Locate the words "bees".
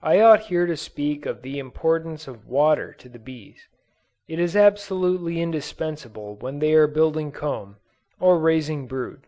3.18-3.68